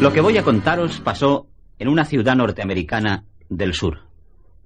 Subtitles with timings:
[0.00, 1.46] Lo que voy a contaros pasó
[1.78, 3.98] en una ciudad norteamericana del sur.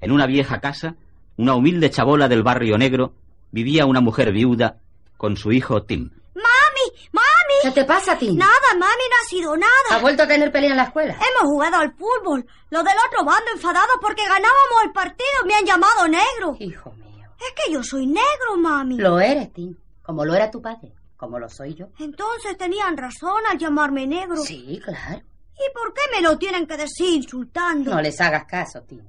[0.00, 0.94] En una vieja casa,
[1.36, 3.12] una humilde chabola del barrio negro,
[3.50, 4.76] vivía una mujer viuda
[5.16, 6.10] con su hijo Tim.
[6.36, 7.08] ¡Mami!
[7.10, 7.54] ¡Mami!
[7.64, 8.36] ¿Qué te pasa, Tim?
[8.36, 9.72] Nada, mami, no ha sido nada.
[9.90, 11.14] ¿Has vuelto a tener pelea en la escuela?
[11.14, 12.46] Hemos jugado al fútbol.
[12.70, 16.56] Los del otro bando enfadados porque ganábamos el partido me han llamado negro.
[16.60, 17.28] Hijo mío.
[17.40, 18.96] Es que yo soy negro, mami.
[18.96, 19.76] Lo eres, Tim.
[20.04, 20.92] Como lo era tu padre.
[21.16, 21.88] Como lo soy yo.
[21.98, 24.36] Entonces tenían razón al llamarme negro.
[24.36, 25.22] Sí, claro.
[25.54, 27.94] ¿Y por qué me lo tienen que decir insultando?
[27.94, 29.02] No les hagas caso, Tim.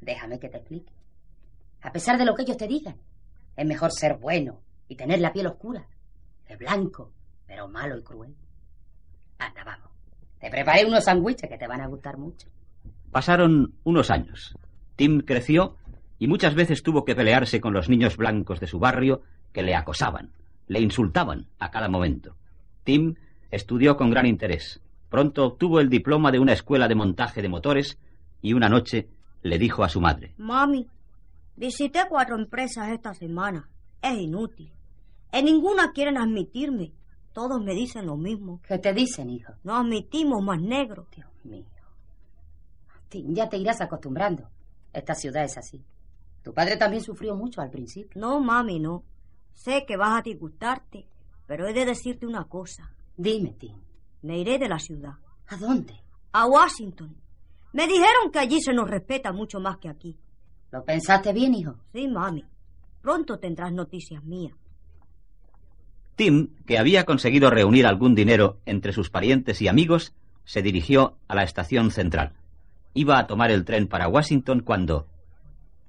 [0.00, 0.92] Déjame que te explique.
[1.82, 2.96] A pesar de lo que ellos te digan,
[3.56, 5.86] es mejor ser bueno y tener la piel oscura
[6.46, 7.12] que blanco,
[7.46, 8.34] pero malo y cruel.
[9.38, 9.90] Anda, vamos.
[10.40, 12.48] Te preparé unos sándwiches que te van a gustar mucho.
[13.12, 14.56] Pasaron unos años.
[14.96, 15.76] Tim creció
[16.18, 19.22] y muchas veces tuvo que pelearse con los niños blancos de su barrio
[19.52, 20.32] que le acosaban,
[20.70, 22.36] le insultaban a cada momento.
[22.84, 23.16] Tim
[23.50, 24.80] estudió con gran interés.
[25.08, 27.98] Pronto obtuvo el diploma de una escuela de montaje de motores
[28.40, 29.08] y una noche
[29.42, 30.32] le dijo a su madre.
[30.38, 30.86] Mami,
[31.56, 33.68] visité cuatro empresas esta semana.
[34.00, 34.70] Es inútil.
[35.32, 36.92] En ninguna quieren admitirme.
[37.32, 38.60] Todos me dicen lo mismo.
[38.68, 39.52] ¿Qué te dicen, hijo?
[39.64, 41.08] No admitimos más negros.
[41.10, 41.66] Dios mío.
[43.08, 44.48] Tim, ya te irás acostumbrando.
[44.92, 45.82] Esta ciudad es así.
[46.44, 48.20] Tu padre también sufrió mucho al principio.
[48.20, 49.02] No, mami, no.
[49.52, 51.06] Sé que vas a disgustarte,
[51.46, 52.90] pero he de decirte una cosa.
[53.16, 53.76] Dime, Tim.
[54.22, 55.14] Me iré de la ciudad.
[55.48, 55.94] ¿A dónde?
[56.32, 57.16] A Washington.
[57.72, 60.16] Me dijeron que allí se nos respeta mucho más que aquí.
[60.70, 61.76] ¿Lo pensaste bien, hijo?
[61.92, 62.44] Sí, mami.
[63.02, 64.54] Pronto tendrás noticias mías.
[66.16, 71.34] Tim, que había conseguido reunir algún dinero entre sus parientes y amigos, se dirigió a
[71.34, 72.34] la estación central.
[72.92, 75.06] Iba a tomar el tren para Washington cuando...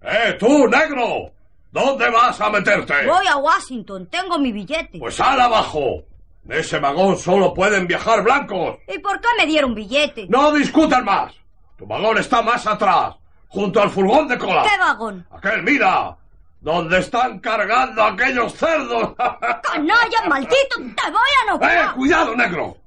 [0.02, 1.34] ¡Eh, tú, negro!
[1.72, 2.94] ¿Dónde vas a meterte?
[3.08, 4.08] Voy a Washington.
[4.08, 5.00] Tengo mi billete.
[5.00, 6.03] Pues sal abajo.
[6.50, 8.77] Ese vagón solo pueden viajar blancos.
[8.88, 10.25] ¿Y por qué me dieron billete?
[10.27, 11.33] No discutan más.
[11.77, 13.15] Tu vagón está más atrás,
[13.48, 14.64] junto al furgón de cola.
[14.64, 15.26] ¿Qué vagón?
[15.32, 16.17] Aquel, mira.
[16.59, 19.15] Donde están cargando aquellos cerdos.
[19.17, 20.76] ¡Canalla, maldito!
[20.77, 21.95] ¡Te voy a ¡Eh, noquear!
[21.95, 22.77] cuidado, negro!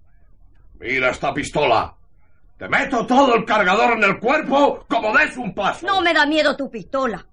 [0.79, 1.93] Mira esta pistola.
[2.59, 5.85] Te meto todo el cargador en el cuerpo como des un paso.
[5.87, 7.25] No me da miedo tu pistola.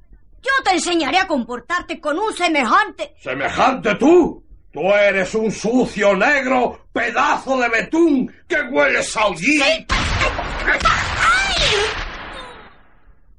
[0.41, 3.13] Yo te enseñaré a comportarte con un semejante.
[3.19, 4.43] ¿Semejante tú?
[4.71, 9.85] Tú eres un sucio negro, pedazo de betún que hueles a hollín.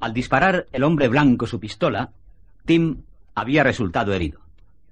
[0.01, 2.11] Al disparar el hombre blanco su pistola,
[2.67, 3.03] Tim
[3.35, 4.41] había resultado herido.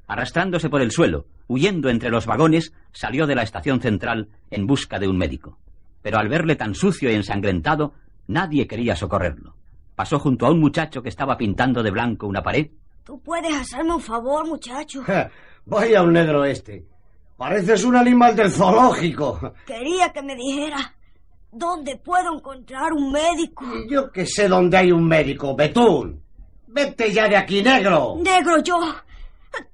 [0.06, 4.99] Arrastrándose por el suelo, huyendo entre los vagones, salió de la estación central en busca
[4.99, 5.59] de un médico.
[6.03, 7.93] Pero al verle tan sucio y ensangrentado,
[8.26, 9.59] nadie quería socorrerlo.
[10.00, 12.69] Pasó junto a un muchacho que estaba pintando de blanco una pared.
[13.05, 15.03] Tú puedes hacerme un favor, muchacho.
[15.66, 16.87] Vaya un negro este.
[17.37, 19.53] Pareces un animal del zoológico.
[19.66, 20.94] Quería que me dijera
[21.53, 23.62] dónde puedo encontrar un médico.
[23.91, 26.22] Yo que sé dónde hay un médico, Betún.
[26.69, 28.17] Vete ya de aquí, negro.
[28.22, 28.81] Negro yo.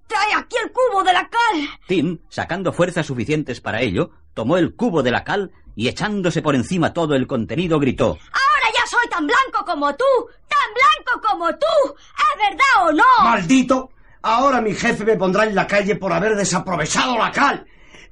[0.09, 1.69] Trae aquí el cubo de la cal.
[1.87, 6.57] Tim, sacando fuerzas suficientes para ello, tomó el cubo de la cal y echándose por
[6.57, 8.19] encima todo el contenido, gritó.
[8.19, 8.46] Ya
[8.87, 10.05] soy tan blanco como tú.
[10.49, 11.95] Tan blanco como tú.
[11.95, 13.25] ¿Es verdad o no?
[13.25, 13.91] ¡Maldito!
[14.23, 17.67] Ahora mi jefe me pondrá en la calle por haber desaprovechado la cal.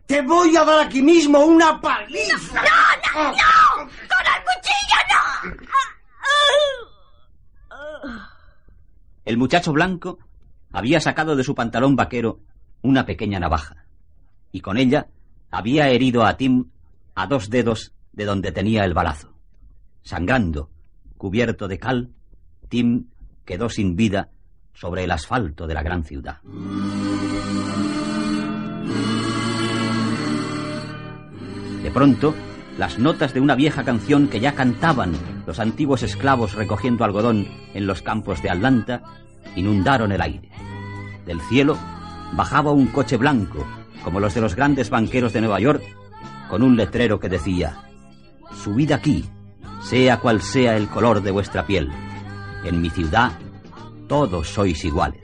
[0.06, 2.62] Te voy a dar aquí mismo una paliza.
[2.62, 3.76] ¡No, no, no!
[3.78, 5.54] ¡Con el cuchillo no!
[9.24, 10.18] El muchacho blanco
[10.72, 12.40] había sacado de su pantalón vaquero
[12.82, 13.86] una pequeña navaja,
[14.52, 15.06] y con ella
[15.50, 16.70] había herido a Tim
[17.14, 19.33] a dos dedos de donde tenía el balazo.
[20.04, 20.70] Sangrando,
[21.16, 22.10] cubierto de cal,
[22.68, 23.06] Tim
[23.44, 24.28] quedó sin vida
[24.74, 26.40] sobre el asfalto de la gran ciudad.
[31.82, 32.34] De pronto,
[32.78, 35.12] las notas de una vieja canción que ya cantaban
[35.46, 39.02] los antiguos esclavos recogiendo algodón en los campos de Atlanta
[39.56, 40.50] inundaron el aire.
[41.24, 41.78] Del cielo
[42.32, 43.66] bajaba un coche blanco,
[44.02, 45.82] como los de los grandes banqueros de Nueva York,
[46.50, 47.84] con un letrero que decía,
[48.52, 49.24] Subid aquí,
[49.84, 51.90] sea cual sea el color de vuestra piel.
[52.64, 53.32] En mi ciudad
[54.08, 55.22] todos sois iguales.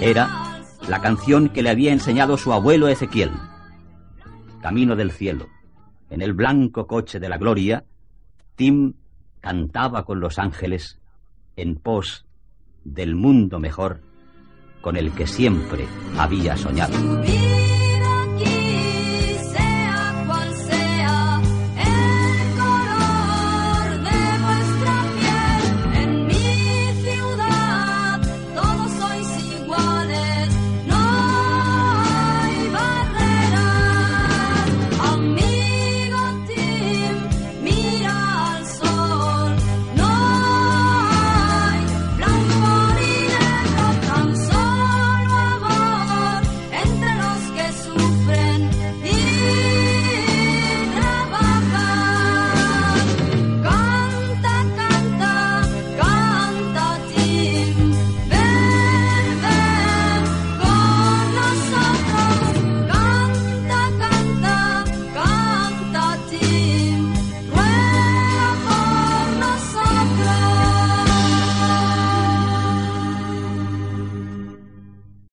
[0.00, 3.32] Era la canción que le había enseñado su abuelo Ezequiel.
[4.62, 5.46] Camino del cielo,
[6.08, 7.84] en el blanco coche de la gloria,
[8.56, 8.94] Tim
[9.40, 11.00] cantaba con los ángeles
[11.56, 12.26] en pos
[12.84, 14.00] del mundo mejor
[14.80, 15.86] con el que siempre
[16.16, 16.94] había soñado.